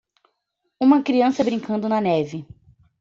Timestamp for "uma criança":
0.79-1.43